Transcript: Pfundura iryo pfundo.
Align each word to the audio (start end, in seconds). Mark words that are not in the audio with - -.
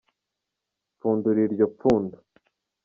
Pfundura 0.97 1.39
iryo 1.47 1.65
pfundo. 1.77 2.17